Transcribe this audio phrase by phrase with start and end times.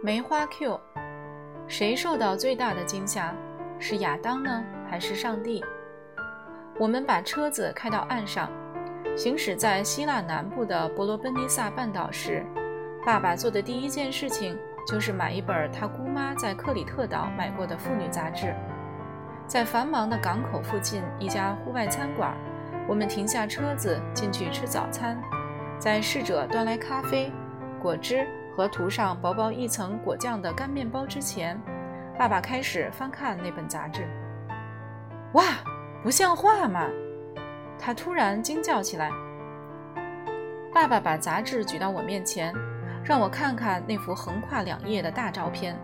[0.00, 0.78] 梅花 Q，
[1.66, 3.34] 谁受到最大的惊吓？
[3.80, 5.64] 是亚当呢，还是上帝？
[6.78, 8.48] 我们把车子开到岸上，
[9.16, 12.46] 行驶在希腊南部的伯罗奔尼撒半岛时，
[13.04, 14.56] 爸爸做的第一件事情
[14.86, 18.54] 就是买一本他姑妈在克里特岛买过的妇女杂志。
[19.48, 22.36] 在繁忙的港口附近一家户外餐馆，
[22.86, 25.20] 我们停下车子进去吃早餐，
[25.76, 27.32] 在侍者端来咖啡、
[27.82, 28.24] 果汁。
[28.58, 31.56] 和涂上薄薄一层果酱的干面包之前，
[32.18, 34.04] 爸爸开始翻看那本杂志。
[35.34, 35.44] 哇，
[36.02, 36.84] 不像话嘛！
[37.78, 39.12] 他突然惊叫起来。
[40.74, 42.52] 爸爸把杂志举到我面前，
[43.04, 45.78] 让我看看那幅横跨两页的大照片。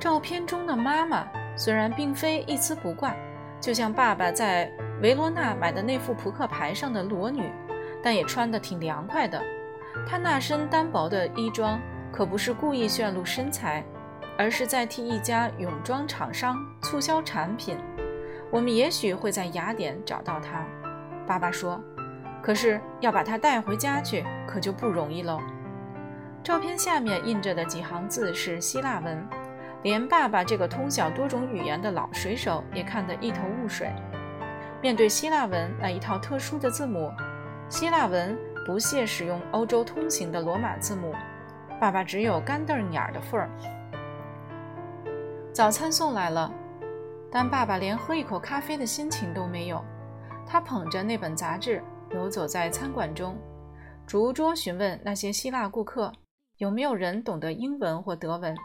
[0.00, 1.24] 照片中的妈妈
[1.56, 3.14] 虽然并非一丝不挂，
[3.60, 4.68] 就像爸爸在
[5.00, 7.48] 维罗纳买的那副扑克牌上的裸女，
[8.02, 9.40] 但也穿得挺凉快的。
[10.04, 11.80] 她那身单薄的衣装。
[12.12, 13.84] 可不是故意炫露身材，
[14.36, 17.76] 而是在替一家泳装厂商促销产品。
[18.50, 20.64] 我们也许会在雅典找到他，
[21.26, 21.80] 爸爸说。
[22.40, 25.40] 可是要把他带回家去，可就不容易喽。
[26.42, 29.28] 照片下面印着的几行字是希腊文，
[29.82, 33.92] 连爸爸这个通晓多种语言的老水手也看得一头雾水。
[34.80, 37.12] 面对希腊文那一套特殊的字母，
[37.68, 41.12] 希腊文不屑使用欧洲通行的罗马字母。
[41.80, 43.50] 爸爸只有干瞪眼的份儿。
[45.52, 46.52] 早餐送来了，
[47.30, 49.84] 但爸爸连喝一口咖啡的心情都没有。
[50.46, 53.36] 他捧着那本杂志游走在餐馆中，
[54.06, 56.12] 逐桌询问那些希腊顾客
[56.56, 58.56] 有没有人懂得英文或德文。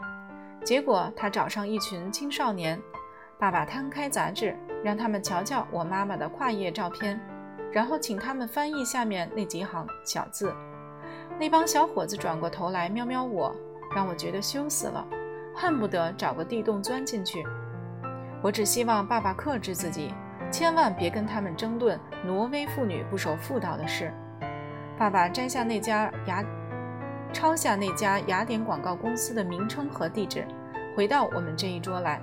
[0.64, 2.80] 结果他找上一群青少年，
[3.38, 7.20] 爸爸摊开杂志，让他们瞧瞧我妈妈的跨页照片，
[7.70, 10.54] 然后请他们翻译下面那几行小字。
[11.38, 13.54] 那帮小伙子转过头来瞄瞄我，
[13.94, 15.04] 让我觉得羞死了，
[15.54, 17.44] 恨不得找个地洞钻进去。
[18.40, 20.14] 我只希望爸爸克制自己，
[20.50, 24.12] 千万别跟他们争论挪威妇女不守妇道的事。
[24.96, 26.44] 爸爸摘下那家雅，
[27.32, 30.46] 抄下那家雅典广告公司的名称和地址，
[30.96, 32.20] 回到我们这一桌来。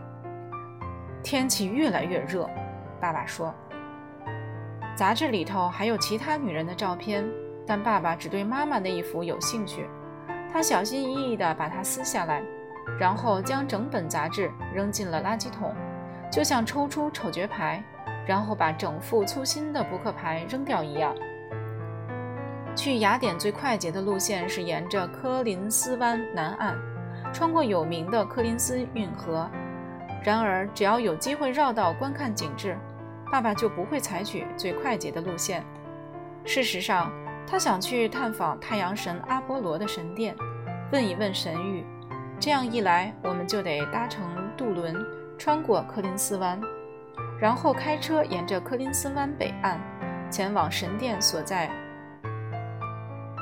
[1.21, 2.49] 天气越来越热，
[2.99, 3.53] 爸爸说。
[4.95, 7.27] 杂志里头还有其他女人的照片。
[7.71, 9.87] 但爸爸只对妈妈那一幅有兴趣，
[10.51, 12.43] 他小心翼翼地把它撕下来，
[12.99, 15.73] 然后将整本杂志扔进了垃圾桶，
[16.29, 17.81] 就像抽出丑角牌，
[18.27, 21.15] 然后把整副粗心的扑克牌扔掉一样。
[22.75, 26.77] 去雅典最快捷的路线是沿着科林斯湾南岸，
[27.31, 29.49] 穿过有名的科林斯运河。
[30.21, 32.77] 然而，只要有机会绕道观看景致，
[33.31, 35.63] 爸爸就不会采取最快捷的路线。
[36.43, 37.09] 事实上，
[37.51, 40.33] 他想去探访太阳神阿波罗的神殿，
[40.89, 41.83] 问一问神谕。
[42.39, 44.23] 这样一来，我们就得搭乘
[44.55, 44.95] 渡轮
[45.37, 46.57] 穿过柯林斯湾，
[47.37, 49.77] 然后开车沿着柯林斯湾北岸
[50.31, 51.69] 前往神殿所在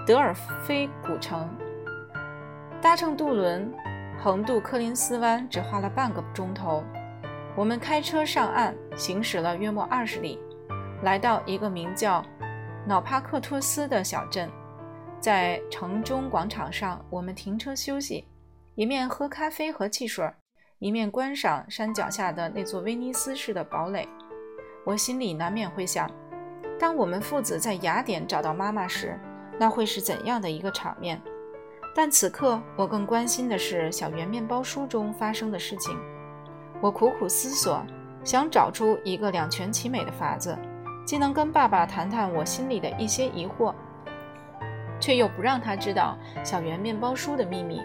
[0.08, 0.34] 德尔
[0.66, 1.48] 菲古城。
[2.82, 3.72] 搭乘渡轮
[4.20, 6.84] 横渡柯林斯湾只花了半个钟头。
[7.56, 10.40] 我们开车上岸，行驶了约莫二十里，
[11.04, 12.26] 来到一个名叫。
[12.90, 14.50] 瑙帕克托斯的小镇，
[15.20, 18.28] 在城中广场上，我们停车休息，
[18.74, 20.28] 一面喝咖啡和汽水，
[20.80, 24.10] 一面观赏山脚下的那座威尼斯式的堡垒。
[24.88, 26.10] 我心里难免会想，
[26.80, 29.20] 当我们父子在雅典找到妈妈时，
[29.60, 31.22] 那会是怎样的一个场面？
[31.96, 35.96] 但此刻，我更关心的是小圆面包书中发生的事情。
[36.82, 37.86] 我苦苦思索，
[38.24, 40.58] 想找出一个两全其美的法子。
[41.10, 43.74] 既能跟爸爸谈谈我心里的一些疑惑，
[45.00, 47.82] 却又不让他知道小圆面包书的秘密。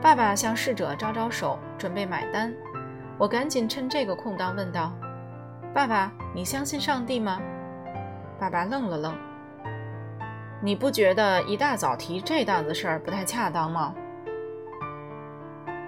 [0.00, 2.54] 爸爸向侍者招招手，准备买单。
[3.18, 4.92] 我赶紧趁这个空档问道
[5.74, 7.42] ：“爸爸，你相信上帝吗？”
[8.38, 9.12] 爸爸愣了愣
[10.62, 13.92] ：“你不觉得一大早提这档子事儿不太恰当吗？”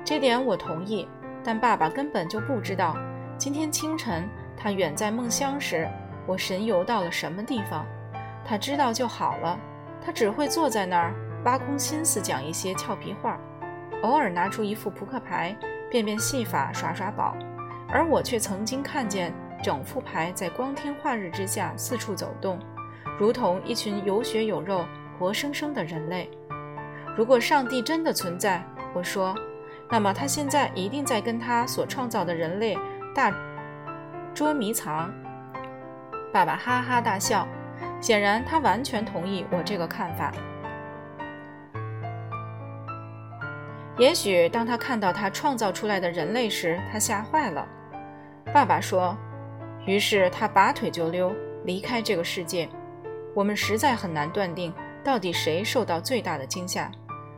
[0.04, 1.06] 这点我同意，
[1.44, 2.96] 但爸爸根本就不知道，
[3.38, 5.88] 今天清晨他远在梦乡时。
[6.26, 7.86] 我神游到了什么地方？
[8.44, 9.58] 他知道就好了。
[10.04, 11.14] 他只会坐在那儿
[11.44, 13.38] 挖空心思讲一些俏皮话，
[14.02, 15.56] 偶尔拿出一副扑克牌
[15.88, 17.36] 变变戏法耍耍宝，
[17.88, 19.32] 而我却曾经看见
[19.62, 22.58] 整副牌在光天化日之下四处走动，
[23.16, 24.84] 如同一群有血有肉、
[25.16, 26.28] 活生生的人类。
[27.16, 28.60] 如果上帝真的存在，
[28.92, 29.36] 我说，
[29.88, 32.76] 那么他现在一定在跟他所创造的人类
[33.14, 33.32] 大
[34.34, 35.14] 捉迷藏。
[36.32, 37.46] 爸爸哈哈大笑，
[38.00, 40.32] 显然他完全同意我这个看法。
[43.98, 47.68] 也许当他看到他创造出来的人类时，他吓坏了。
[48.52, 49.14] 爸爸说，
[49.86, 51.34] 于是他拔腿就溜，
[51.64, 52.68] 离开这个世界。
[53.34, 54.72] 我们实在很难断定，
[55.04, 56.90] 到底谁受到最大的惊吓，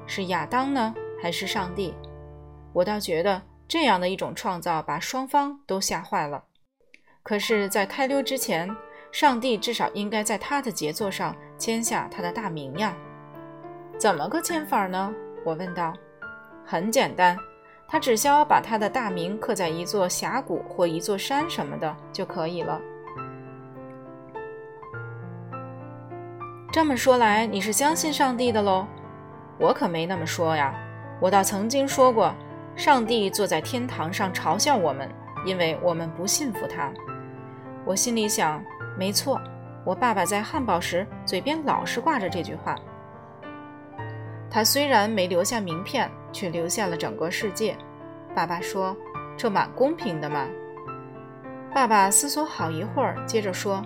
[0.07, 1.95] 是亚当呢，还是上帝？
[2.73, 6.45] 我倒觉得这样的一种创造把双方都吓坏了。
[7.23, 8.69] 可是，在开溜之前，
[9.15, 12.93] 上帝至少应该在他的杰作上签下他的大名呀。
[13.97, 15.15] 怎么个签法呢？
[15.45, 15.95] 我问道。
[16.67, 17.39] 很简单，
[17.87, 22.81] 他只需要把他的大名刻在一座峡谷或一座山什么的就可以了。
[26.73, 28.85] 这么说来，你是相信上帝的喽？
[29.61, 30.75] 我可没那么说呀。
[31.21, 32.35] 我倒曾经说过，
[32.75, 35.09] 上帝坐在天堂上嘲笑我们，
[35.47, 36.93] 因为我们不信服他。
[37.85, 38.61] 我心里想，
[38.99, 39.41] 没错，
[39.85, 42.77] 我爸爸在汉堡时嘴边老是挂着这句话。
[44.51, 46.11] 他虽然没留下名片。
[46.35, 47.77] 却留下了整个世界。
[48.35, 48.95] 爸爸说
[49.39, 50.49] ：“这蛮公平的嘛。”
[51.73, 53.81] 爸爸思索好一会儿，接着说：“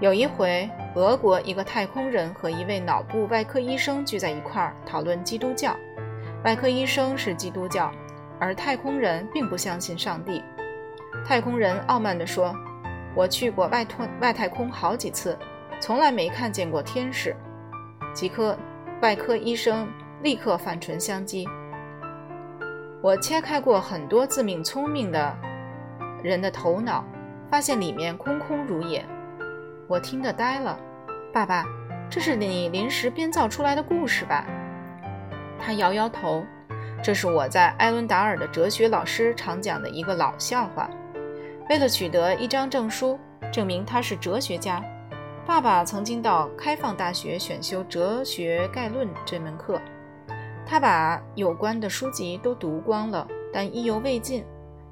[0.00, 5.74] 有一回，俄国一个太空人和一位脑部外科医生聚在一块儿讨论基督教。
[6.44, 7.90] 外科医生是基督教，
[8.38, 10.42] 而太空人并不相信上帝。
[11.26, 12.54] 太空人傲慢地说
[13.18, 15.36] ：‘我去过外太外太空好几次，
[15.80, 17.34] 从来没看见过天使。’
[18.14, 18.56] 即刻，
[19.02, 19.88] 外科医生。”
[20.20, 21.46] 立刻反唇相讥。
[23.00, 25.32] 我切开过很多自命聪明的
[26.24, 27.04] 人的头脑，
[27.48, 29.04] 发现里面空空如也。
[29.86, 30.76] 我听得呆了。
[31.32, 31.64] 爸爸，
[32.10, 34.44] 这是你临时编造出来的故事吧？
[35.56, 36.44] 他摇摇头。
[37.00, 40.90] 这是我在艾伦达尔的哲学老师常讲的一个老笑话。
[41.68, 43.18] 为了取得一张证书，
[43.52, 44.82] 证明他是哲学家，
[45.46, 49.78] 爸爸曾经到开放大学选修《哲学概论》这门课。
[50.66, 54.44] 他把有关的书籍都读光了，但意犹未尽。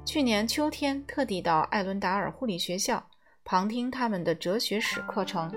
[0.05, 3.03] 去年秋天，特地到艾伦达尔护理学校
[3.43, 5.51] 旁听他们的哲学史课程。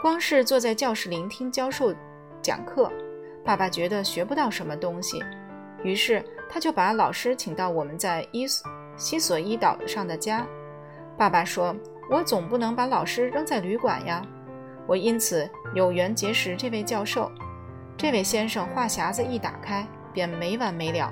[0.00, 1.92] 光是坐在教室聆听教授
[2.40, 2.92] 讲课，
[3.44, 5.20] 爸爸觉得学不到什么东西。
[5.82, 8.46] 于是他就把老师请到我们在伊
[8.96, 10.46] 西索伊岛上的家。
[11.16, 11.74] 爸爸说
[12.10, 14.22] ：“我总不能把老师扔在旅馆呀。”
[14.86, 17.30] 我因此有缘结识这位教授。
[17.96, 21.10] 这位先生话匣子一打开便没完没了，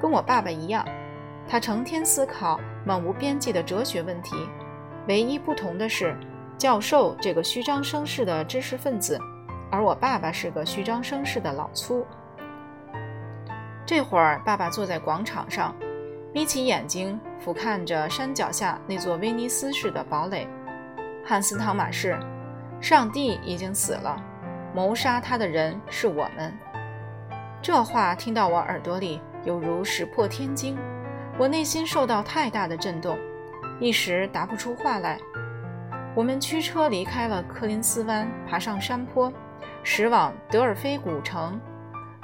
[0.00, 0.86] 跟我爸爸一样，
[1.48, 4.36] 他成天思考漫无边际的哲学问题。
[5.08, 6.14] 唯一不同的是，
[6.58, 9.18] 教授这个虚张声势的知识分子，
[9.70, 12.06] 而我爸爸是个虚张声势的老粗。
[13.86, 15.74] 这会儿，爸爸坐在广场上，
[16.32, 20.46] 眯起眼睛俯瞰着山脚下那座威尼斯式的堡垒。
[21.24, 22.16] 汉斯·汤马士，
[22.80, 24.16] 上帝已经死了。
[24.72, 26.56] 谋杀他的人是我们。
[27.60, 30.78] 这话听到我耳朵里，犹如石破天惊。
[31.36, 33.18] 我内心受到太大的震动，
[33.80, 35.18] 一时答不出话来。
[36.14, 39.32] 我们驱车离开了柯林斯湾，爬上山坡，
[39.82, 41.60] 驶往德尔菲古城。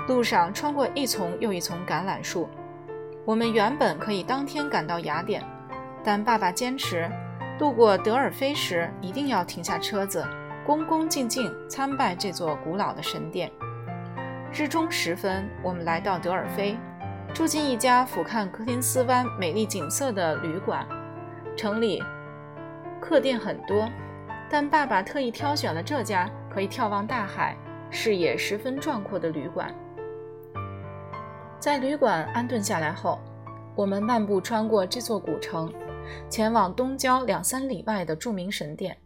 [0.07, 2.49] 路上穿过一丛又一丛橄榄树。
[3.27, 5.43] 我们原本可以当天赶到雅典，
[6.05, 7.11] 但爸爸坚持，
[7.59, 10.25] 路过德尔菲时一定要停下车子。
[10.65, 13.51] 恭恭敬敬参拜这座古老的神殿。
[14.53, 16.79] 日中时分，我们来到德尔菲，
[17.35, 20.87] 住进一家俯瞰柯林斯湾美丽景色的旅馆。
[21.57, 22.01] 城里
[23.01, 23.89] 客店很多，
[24.49, 27.57] 但爸爸特意挑选了这家可以眺望大海、
[27.91, 29.75] 视野十分壮阔的旅馆。
[31.59, 33.19] 在旅馆安顿下来后，
[33.75, 35.73] 我们漫步穿过这座古城，
[36.29, 38.97] 前往东郊两三里外的著名神殿。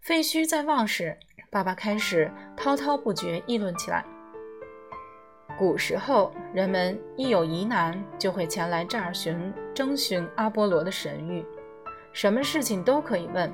[0.00, 1.16] 废墟在望时，
[1.50, 4.04] 爸爸开始滔滔不绝议论起来。
[5.58, 11.44] 古时候，人们一有疑难，就会前来这儿寻征询阿波罗的神谕，
[12.12, 13.52] 什么事情都可以问：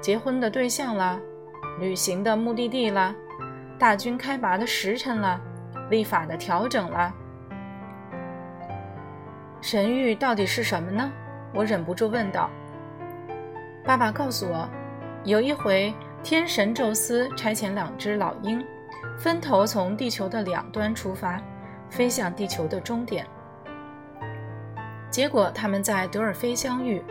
[0.00, 1.18] 结婚的对象啦，
[1.80, 3.14] 旅行的目的地啦，
[3.78, 5.40] 大军开拔的时辰啦，
[5.90, 7.12] 立法的调整啦。
[9.60, 11.10] 神谕到底是什么呢？
[11.52, 12.50] 我忍不住问道。
[13.84, 14.68] 爸爸告诉我。
[15.24, 18.64] 有一回，天神宙斯差遣两只老鹰，
[19.18, 21.42] 分头从地球的两端出发，
[21.90, 23.26] 飞向地球的终点。
[25.10, 27.02] 结果他们在德尔菲相遇，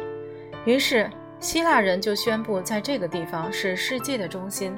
[0.65, 4.73] 于是希腊人就宣布在这个地方是世界的中心。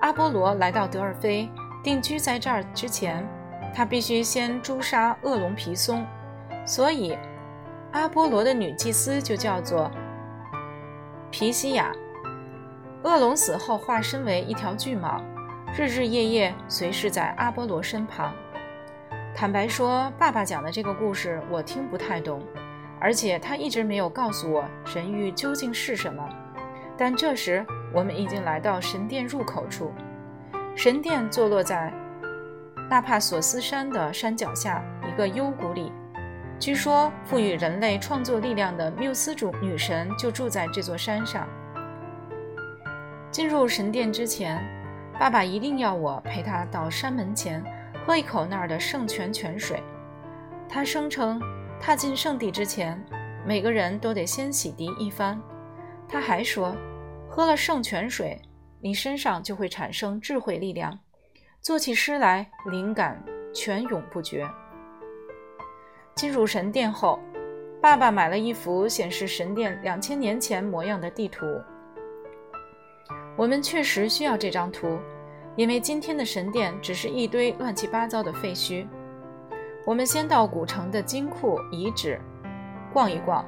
[0.00, 1.48] 阿波罗来到德尔菲，
[1.82, 3.26] 定居在这儿之前，
[3.74, 6.04] 他必须先诛杀恶龙皮松，
[6.64, 7.16] 所以
[7.92, 9.90] 阿波罗的女祭司就叫做
[11.30, 11.92] 皮西亚。
[13.02, 15.20] 恶龙死后化身为一条巨蟒，
[15.76, 18.32] 日日夜夜随侍在阿波罗身旁。
[19.34, 22.40] 坦白说，爸爸讲的这个故事我听不太懂，
[23.00, 26.22] 而且他一直没有告诉我神谕究竟是什么。
[26.96, 29.90] 但这时，我们已经来到神殿入口处。
[30.76, 31.92] 神殿坐落在
[32.88, 35.90] 纳帕索斯山的山脚下一个幽谷里。
[36.62, 41.48] 据说，赋予人类创作力量的缪斯主女神就住在这座山上。
[43.32, 44.64] 进入神殿之前，
[45.18, 47.60] 爸爸一定要我陪他到山门前
[48.06, 49.82] 喝一口那儿的圣泉泉水。
[50.68, 51.42] 他声称，
[51.80, 52.96] 踏进圣地之前，
[53.44, 55.42] 每个人都得先洗涤一番。
[56.08, 56.76] 他还说，
[57.28, 58.40] 喝了圣泉水，
[58.80, 60.96] 你身上就会产生智慧力量，
[61.60, 63.20] 做起诗来灵感
[63.52, 64.48] 泉涌不绝。
[66.14, 67.18] 进入神殿后，
[67.80, 71.46] 爸爸买了一幅显示神殿两千年前模样的地图。
[73.36, 74.98] 我们确实需要这张图，
[75.56, 78.86] 因为今天的神殿只是一堆乱七八糟的废墟。
[79.84, 82.20] 我们先到古城的金库遗址
[82.92, 83.44] 逛一逛。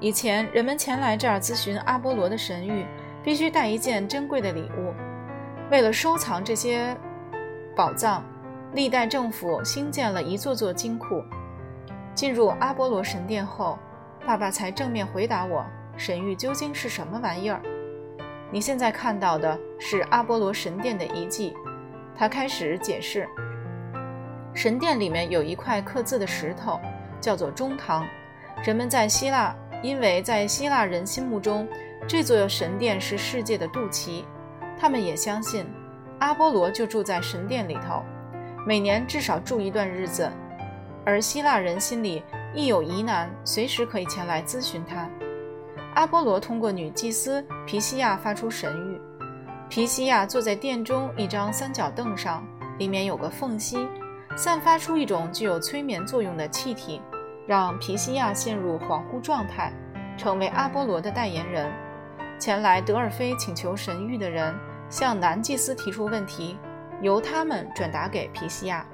[0.00, 2.86] 以前人们前来这儿咨询阿波罗的神谕，
[3.22, 4.94] 必须带一件珍贵的礼物。
[5.70, 6.96] 为了收藏这些
[7.76, 8.24] 宝藏，
[8.72, 11.22] 历代政府兴建了一座座金库。
[12.14, 13.78] 进入阿波罗神殿后，
[14.24, 15.64] 爸爸才正面回答我
[15.96, 17.60] ：“神域究竟是什么玩意儿？”
[18.52, 21.56] 你现在看到的是阿波罗神殿的遗迹。
[22.16, 23.28] 他开始解释：
[24.54, 26.80] 神殿里面有一块刻字的石头，
[27.20, 28.06] 叫做中堂。
[28.64, 29.52] 人们在希腊，
[29.82, 31.66] 因为在希腊人心目中，
[32.06, 34.22] 这座神殿是世界的肚脐，
[34.78, 35.66] 他们也相信
[36.20, 38.04] 阿波罗就住在神殿里头，
[38.64, 40.30] 每年至少住一段日子。
[41.04, 42.22] 而希腊人心里
[42.54, 45.08] 一有疑难，随时可以前来咨询他。
[45.94, 49.00] 阿波罗通过女祭司皮西亚发出神谕。
[49.68, 52.46] 皮西亚坐在殿中一张三角凳上，
[52.78, 53.86] 里面有个缝隙，
[54.36, 57.00] 散发出一种具有催眠作用的气体，
[57.46, 59.72] 让皮西亚陷入恍惚状态，
[60.16, 61.70] 成为阿波罗的代言人。
[62.38, 64.54] 前来德尔菲请求神谕的人
[64.88, 66.58] 向男祭司提出问题，
[67.00, 68.84] 由他们转达给皮西亚。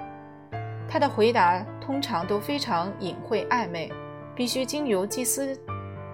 [0.88, 3.92] 他的回答通常都非常隐晦暧昧，
[4.36, 5.58] 必须经由祭司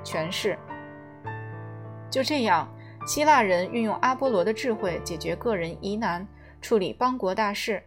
[0.03, 0.59] 诠释。
[2.11, 2.67] 就这样，
[3.07, 6.27] 希腊人运用阿波罗的智慧解决个人疑难，
[6.63, 7.83] 处理邦国大事，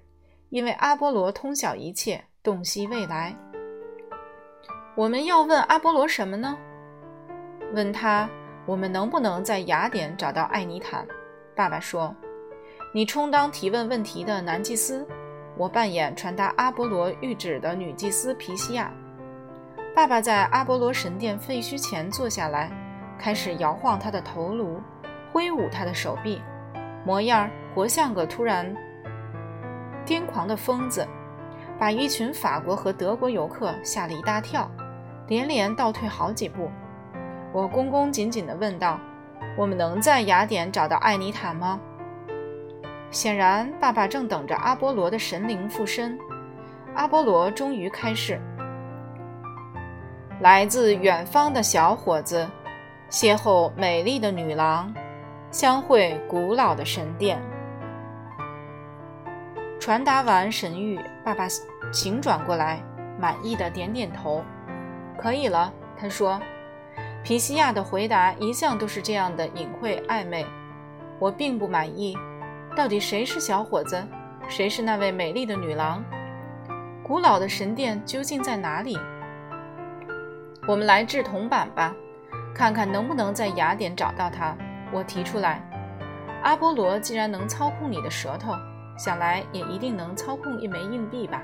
[0.50, 3.36] 因为阿波罗通晓一切，洞悉未来。
[4.94, 6.56] 我们要问阿波罗什么呢？
[7.74, 8.30] 问他，
[8.68, 11.08] 我们能不能在雅典找到艾尼坦？
[11.56, 12.16] 爸爸说
[12.94, 15.08] ：“你充当提问问题的男祭司。”
[15.60, 18.90] 我扮演传达阿波罗谕旨的女祭司皮西亚。
[19.94, 22.72] 爸爸在阿波罗神殿废墟前坐下来，
[23.20, 24.82] 开始摇晃他的头颅，
[25.34, 26.42] 挥舞他的手臂，
[27.06, 28.74] 模样活像个突然
[30.06, 31.06] 癫狂的疯子，
[31.78, 34.72] 把一群法国和德国游客吓了一大跳，
[35.28, 36.72] 连连倒退好几步。
[37.52, 38.98] 我恭恭谨谨地问道
[39.60, 41.82] ：“我们能在雅典找到艾尼塔吗？”
[43.12, 46.18] 显然，爸爸正等着阿波罗的神灵附身。
[46.96, 48.40] 阿波罗终于开始：
[50.42, 52.50] 来自远方的小伙子，
[53.10, 54.94] 邂逅美丽的女郎，
[55.52, 57.42] 相会古老的神殿。
[59.80, 61.48] 传达完神谕，爸爸
[61.92, 62.82] 醒转过来，
[63.20, 64.44] 满意的点点头
[65.18, 66.40] ：“可以了。”他说。
[67.22, 70.46] 皮西亚的回答一向都是这样的隐晦暧昧，
[71.20, 72.16] 我并不满意。
[72.80, 74.02] 到底谁是小伙子？
[74.48, 76.02] 谁是那位美丽的女郎？
[77.04, 78.98] 古老的神殿究竟在哪里？
[80.66, 81.94] 我们来制铜板吧，
[82.56, 84.56] 看看能不能在雅典找到它。
[84.94, 85.62] 我提出来，
[86.42, 88.54] 阿波罗既然能操控你的舌头，
[88.98, 91.44] 想来也一定能操控一枚硬币吧。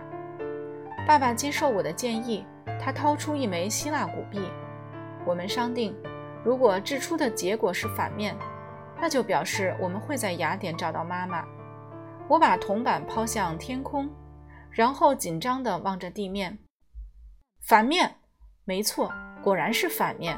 [1.05, 2.45] 爸爸接受我的建议，
[2.81, 4.39] 他掏出一枚希腊古币。
[5.25, 5.93] 我们商定，
[6.45, 8.33] 如果制出的结果是反面。
[8.99, 11.45] 那就表示我们会在雅典找到妈妈。
[12.27, 14.09] 我把铜板抛向天空，
[14.71, 16.57] 然后紧张地望着地面。
[17.67, 18.15] 反面，
[18.63, 19.11] 没错，
[19.43, 20.37] 果然是反面。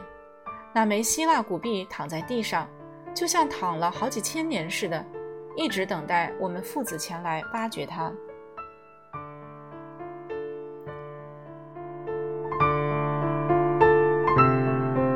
[0.73, 2.69] 那枚希腊古币躺在地上，
[3.13, 5.05] 就像躺了好几千年似的，
[5.55, 8.11] 一直等待我们父子前来挖掘它。